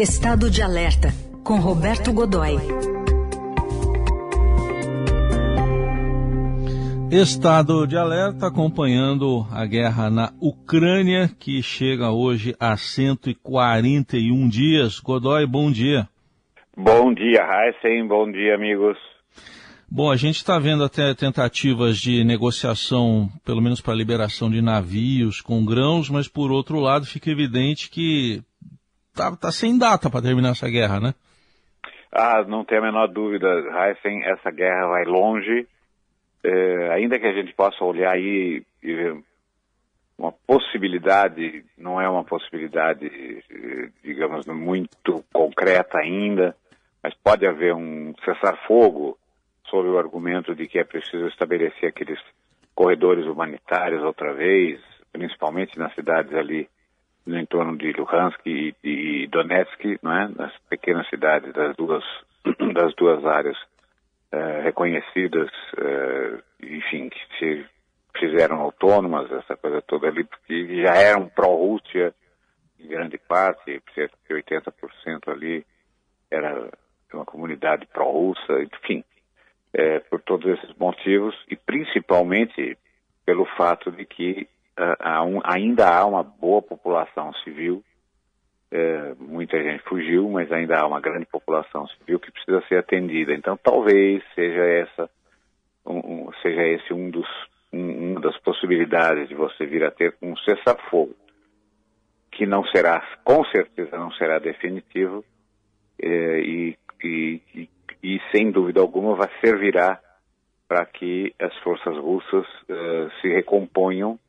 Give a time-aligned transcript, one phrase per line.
[0.00, 1.08] Estado de Alerta,
[1.44, 2.56] com Roberto Godoy.
[7.12, 14.98] Estado de alerta acompanhando a guerra na Ucrânia, que chega hoje a 141 dias.
[15.00, 16.08] Godoy, bom dia.
[16.74, 18.08] Bom dia, Heisen.
[18.08, 18.96] Bom dia, amigos.
[19.86, 25.42] Bom, a gente está vendo até tentativas de negociação, pelo menos para liberação de navios
[25.42, 28.42] com grãos, mas por outro lado fica evidente que
[29.14, 31.14] tá, tá sem data para terminar essa guerra, né?
[32.12, 35.66] Ah, não tem a menor dúvida, Heisen, essa guerra vai longe.
[36.42, 39.22] É, ainda que a gente possa olhar aí e ver
[40.18, 43.10] uma possibilidade, não é uma possibilidade,
[44.02, 46.54] digamos, muito concreta ainda,
[47.02, 49.16] mas pode haver um cessar-fogo
[49.68, 52.20] sob o argumento de que é preciso estabelecer aqueles
[52.74, 54.80] corredores humanitários outra vez,
[55.12, 56.68] principalmente nas cidades ali
[57.26, 60.28] no entorno de Luhansk e, de Donetsk, não é?
[60.28, 62.04] nas pequenas cidades das duas,
[62.74, 63.56] das duas áreas
[64.32, 67.66] uh, reconhecidas, uh, enfim, que se
[68.18, 72.14] fizeram autônomas, essa coisa toda ali, porque já eram pró-Rússia,
[72.78, 75.64] em grande parte, cerca de 80% ali
[76.30, 76.70] era
[77.12, 79.04] uma comunidade pró-russa, enfim,
[79.72, 82.78] é, por todos esses motivos e principalmente
[83.24, 84.48] pelo fato de que
[85.44, 87.82] ainda há uma boa população civil,
[88.70, 93.32] é, muita gente fugiu, mas ainda há uma grande população civil que precisa ser atendida.
[93.32, 95.10] Então talvez seja essa
[95.84, 97.26] um, um, seja esse um dos
[97.72, 101.14] um, uma das possibilidades de você vir a ter um cessar-fogo
[102.30, 105.24] que não será com certeza não será definitivo
[106.00, 107.68] é, e, e,
[108.02, 110.00] e sem dúvida alguma vai servirá
[110.70, 114.20] para que as forças russas uh, se recomponham.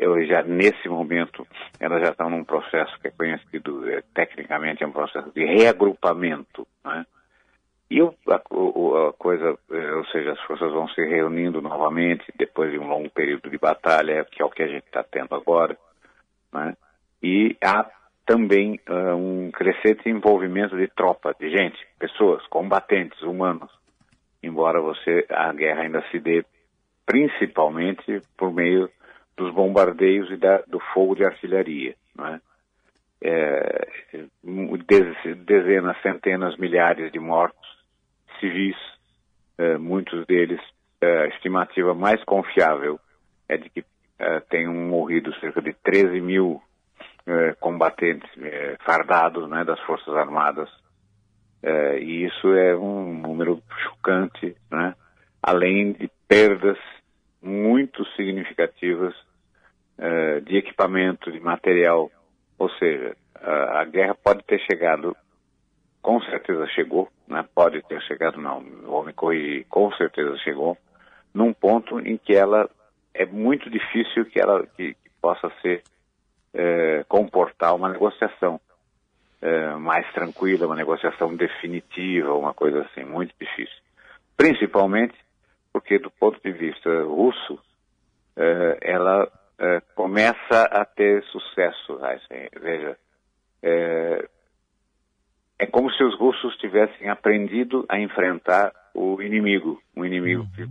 [0.00, 1.46] Eu já nesse momento
[1.80, 6.66] elas já estão num processo que é conhecido é, tecnicamente é um processo de reagrupamento,
[6.84, 7.04] né?
[7.90, 12.70] E o, a, a, coisa, eh, ou seja, as forças vão se reunindo novamente depois
[12.70, 15.76] de um longo período de batalha, que é o que a gente está tendo agora,
[16.52, 16.76] né?
[17.22, 17.90] E há
[18.26, 23.70] também uh, um crescente envolvimento de tropa, de gente, pessoas, combatentes, humanos,
[24.42, 26.44] embora você a guerra ainda se dê
[27.06, 28.90] principalmente por meio
[29.38, 32.40] dos bombardeios e da, do fogo de artilharia, não é?
[33.20, 33.88] É,
[35.44, 37.66] dezenas, centenas, milhares de mortos
[38.38, 38.76] civis,
[39.56, 40.60] é, muitos deles,
[41.00, 43.00] é, a estimativa mais confiável
[43.48, 43.84] é de que
[44.18, 46.60] é, tenham morrido cerca de 13 mil
[47.26, 48.28] eh, combatentes
[48.86, 50.68] fardados né, das Forças Armadas.
[52.00, 54.94] E isso é um número chocante, né,
[55.42, 56.78] além de perdas
[57.42, 59.14] muito significativas
[60.44, 62.10] de equipamento, de material.
[62.58, 65.16] Ou seja, a, guerra pode ter chegado,
[66.02, 70.76] com certeza chegou, né, pode ter chegado, não, vou me corrigir, com certeza chegou,
[71.32, 72.68] num ponto em que ela
[73.14, 75.82] é muito difícil que ela que, que possa ser
[76.54, 78.60] é, comportar uma negociação
[79.40, 83.76] é, mais tranquila, uma negociação definitiva, uma coisa assim, muito difícil.
[84.36, 85.14] Principalmente
[85.72, 87.58] porque, do ponto de vista russo,
[88.80, 91.98] ela é, começa a ter sucesso.
[92.04, 92.96] Assim, veja,
[93.62, 94.28] é,
[95.58, 100.50] é como se os russos tivessem aprendido a enfrentar o inimigo, um inimigo uhum.
[100.54, 100.68] que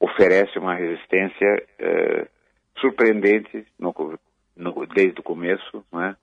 [0.00, 2.28] oferece uma resistência é,
[2.78, 4.18] surpreendente no,
[4.56, 6.16] no, desde o começo, né?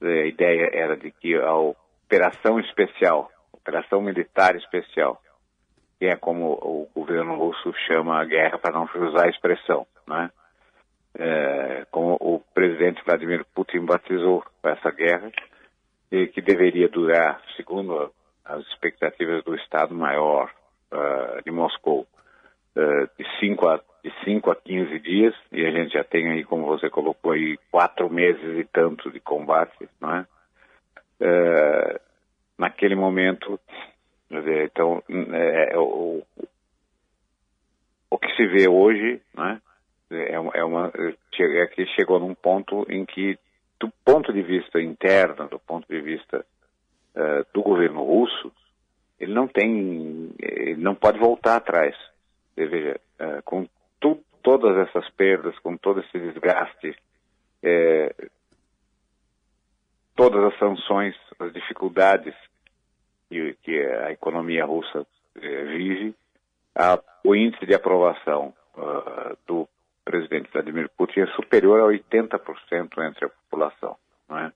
[0.00, 5.20] a ideia era de que a operação especial, operação militar especial,
[5.98, 10.30] que é como o governo russo chama a guerra, para não usar a expressão, né?
[12.76, 15.32] Presidente Vladimir Putin batizou essa guerra,
[16.12, 18.12] e que deveria durar, segundo
[18.44, 20.52] as expectativas do Estado-Maior
[20.92, 22.06] uh, de Moscou,
[22.76, 26.44] uh, de cinco a de 5 a 15 dias, e a gente já tem aí,
[26.44, 30.26] como você colocou aí, quatro meses e tanto de combate, não é?
[31.20, 32.00] é
[32.56, 33.58] naquele momento,
[34.30, 36.22] então, é, é, o,
[38.08, 39.60] o que se vê hoje, né,
[40.10, 43.38] é, é uma, é que chegou num ponto em que,
[43.78, 46.44] do ponto de vista interno, do ponto de vista
[47.14, 48.52] uh, do governo russo,
[49.18, 51.96] ele não tem, ele não pode voltar atrás.
[52.56, 53.68] Veja, uh, com
[54.00, 56.96] tu, todas essas perdas, com todo esse desgaste,
[57.62, 58.14] é,
[60.14, 62.34] todas as sanções, as dificuldades
[63.28, 65.06] que, que a economia russa
[65.36, 66.14] é, vive,
[66.74, 69.68] a, o índice de aprovação uh, do
[70.06, 73.96] presidente Vladimir Putin é superior a 80% entre a população.
[74.28, 74.52] Não é?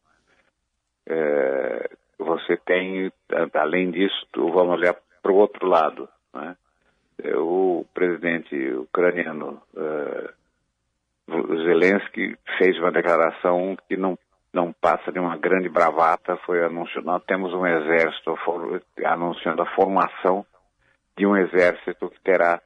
[1.08, 3.12] É, você tem,
[3.54, 6.08] além disso, vamos olhar para o outro lado.
[6.32, 6.56] Né?
[7.36, 10.32] O presidente ucraniano uh,
[11.64, 14.16] Zelensky fez uma declaração que não,
[14.52, 18.38] não passa de uma grande bravata, foi anunciado, nós temos um exército
[19.04, 20.46] anunciando a formação
[21.16, 22.60] de um exército que terá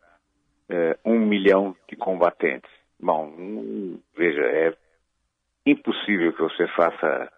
[0.71, 2.71] uh, um milhão de combatentes.
[3.01, 4.75] Bom, hum, veja, é
[5.67, 7.33] impossível que você faça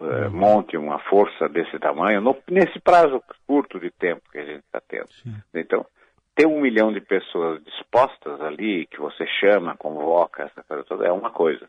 [0.00, 4.64] uh, monte uma força desse tamanho no, nesse prazo curto de tempo que a gente
[4.64, 5.12] está tendo.
[5.12, 5.34] Sim.
[5.54, 5.86] Então,
[6.34, 11.12] ter um milhão de pessoas dispostas ali, que você chama, convoca, essa coisa toda, é
[11.12, 11.68] uma coisa.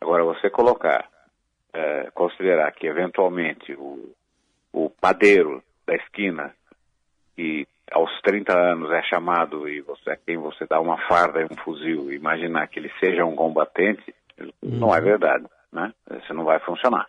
[0.00, 1.08] Agora, você colocar,
[1.74, 4.12] uh, considerar que eventualmente o,
[4.72, 6.54] o padeiro da esquina,
[7.34, 11.44] que aos 30 anos é chamado e você, a quem você dá uma farda e
[11.44, 14.50] um fuzil, imaginar que ele seja um combatente, uhum.
[14.62, 15.94] não é verdade, né?
[16.20, 17.06] Isso não vai funcionar.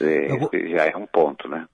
[0.00, 0.28] É,
[0.68, 1.66] já é um ponto, né?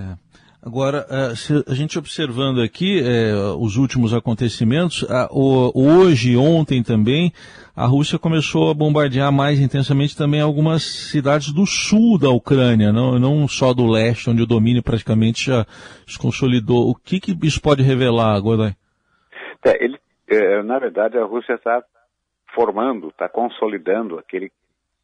[0.00, 0.30] É.
[0.62, 7.32] Agora, é, a gente observando aqui é, os últimos acontecimentos, hoje, ontem também,
[7.74, 13.18] a Rússia começou a bombardear mais intensamente também algumas cidades do sul da Ucrânia, não,
[13.18, 15.64] não só do leste, onde o domínio praticamente já
[16.06, 16.90] se consolidou.
[16.90, 18.72] O que, que isso pode revelar, Godoy?
[19.64, 19.98] É, ele,
[20.28, 21.82] é, na verdade, a Rússia está
[22.54, 24.52] formando, está consolidando aquele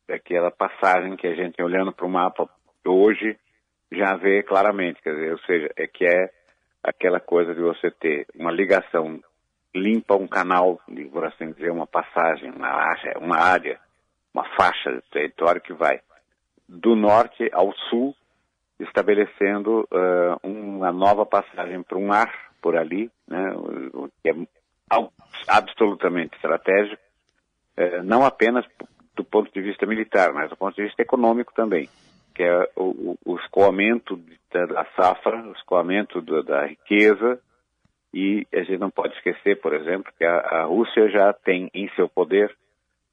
[0.08, 2.48] aquela passagem que a gente olhando para o mapa
[2.84, 3.36] hoje
[3.90, 6.30] já vê claramente, quer dizer, ou seja, é que é
[6.82, 9.20] aquela coisa de você ter uma ligação
[9.74, 10.80] limpa, um canal,
[11.12, 13.78] por assim dizer, uma passagem, uma área, uma área,
[14.32, 16.00] uma faixa de território que vai
[16.68, 18.14] do norte ao sul,
[18.78, 23.50] estabelecendo uh, uma nova passagem para um mar por ali, né,
[24.22, 24.34] que é
[25.48, 27.02] absolutamente estratégico,
[27.78, 28.64] uh, não apenas
[29.14, 31.88] do ponto de vista militar, mas do ponto de vista econômico também,
[32.36, 34.20] que é o, o escoamento
[34.52, 37.40] da safra, o escoamento da, riqueza,
[38.12, 41.88] e a gente não pode esquecer, por exemplo, que a, a, Rússia já tem em
[41.96, 42.54] seu poder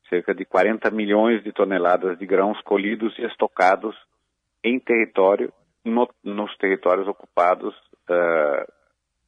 [0.09, 3.95] cerca de 40 milhões de toneladas de grãos colhidos e estocados
[4.61, 5.53] em território,
[5.85, 7.73] no, nos territórios ocupados,
[8.09, 8.71] uh,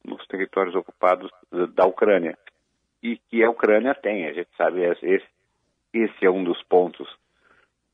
[0.04, 1.30] nos territórios ocupados
[1.74, 2.36] da Ucrânia.
[3.02, 5.26] E que a Ucrânia tem, a gente sabe, esse,
[5.94, 7.08] esse é um dos pontos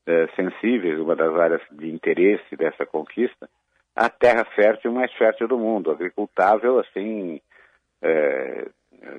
[0.05, 3.49] é, sensíveis, uma das áreas de interesse dessa conquista,
[3.95, 7.39] a terra fértil mais fértil do mundo, agricultável assim
[8.01, 8.67] é,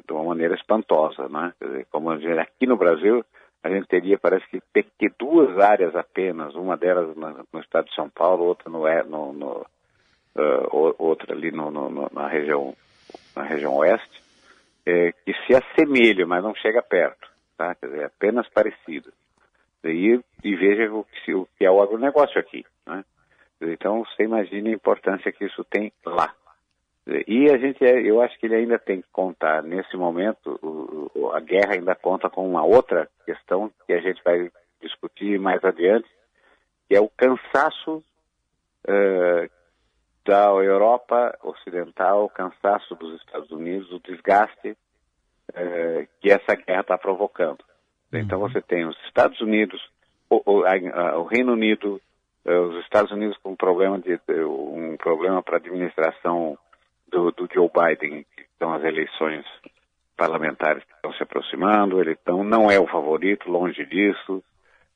[0.06, 1.52] de uma maneira espantosa, né?
[1.60, 3.24] Dizer, como aqui no Brasil
[3.62, 7.94] a gente teria parece que, que duas áreas apenas, uma delas no, no, estado de
[7.94, 9.66] São Paulo, outra no, no, no
[10.36, 11.70] uh, outra ali no,
[12.10, 12.74] na região
[13.34, 14.22] na região oeste,
[14.84, 17.74] é, que se assemelha, mas não chega perto tá?
[17.74, 19.12] Quer dizer, é apenas parecido.
[19.84, 23.04] E, e veja o que, o que, é o agronegócio aqui, né?
[23.60, 26.34] Então, você imagina a importância que isso tem lá.
[27.26, 31.30] E a gente, é, eu acho que ele ainda tem que contar, nesse momento, o,
[31.32, 34.50] a guerra ainda conta com uma outra questão que a gente vai
[34.80, 36.08] discutir mais adiante,
[36.88, 38.02] que é o cansaço
[38.88, 39.50] uh,
[40.24, 44.76] da Europa Ocidental, o cansaço dos Estados Unidos, o desgaste
[45.52, 47.62] é, que essa guerra está provocando.
[48.20, 48.48] Então uhum.
[48.48, 49.80] você tem os Estados Unidos,
[50.30, 52.00] o, o, a, o Reino Unido,
[52.44, 56.58] é, os Estados Unidos com um problema de um problema para a administração
[57.08, 59.44] do, do, Joe Biden, que são as eleições
[60.16, 62.00] parlamentares que estão se aproximando.
[62.00, 64.42] Ele então, não é o favorito, longe disso.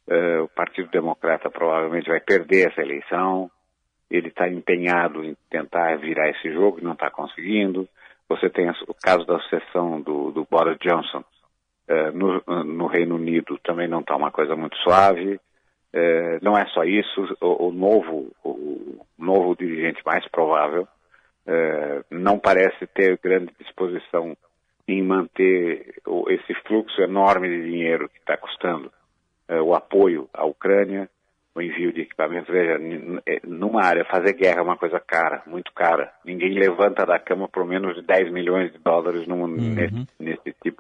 [0.07, 3.51] É, o Partido Democrata provavelmente vai perder essa eleição.
[4.11, 7.89] Ele está empenhado em tentar virar esse jogo, não está conseguindo.
[8.29, 11.25] Você tem o caso da sucessão do, do Boris Johnson eh,
[12.13, 15.41] no, no, Reino Unido, também não está uma coisa muito suave.
[15.93, 20.87] Eh, não é só isso, o, o, novo, o novo dirigente mais provável
[21.47, 24.37] eh, não parece ter grande disposição
[24.87, 25.95] em manter
[26.29, 28.91] esse fluxo enorme de dinheiro que está custando
[29.65, 31.09] o apoio à Ucrânia,
[31.59, 32.49] o envio de equipamentos.
[32.49, 32.79] Veja,
[33.27, 36.13] é, numa área, fazer guerra é uma coisa cara, muito cara.
[36.25, 39.75] Ninguém levanta da cama por menos de 10 milhões de dólares num, uhum.
[39.75, 40.78] nesse, nesse, tipo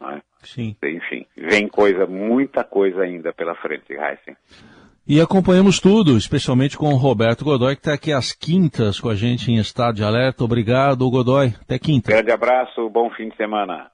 [0.00, 0.20] né?
[0.42, 0.76] Sim.
[0.82, 4.36] Enfim, vem coisa, muita coisa ainda pela frente, Heisen.
[5.10, 9.14] E acompanhamos tudo, especialmente com o Roberto Godoy, que está aqui às quintas com a
[9.14, 10.44] gente em estado de alerta.
[10.44, 11.54] Obrigado, Godoy.
[11.62, 12.12] Até quinta.
[12.12, 13.90] Grande abraço, bom fim de semana.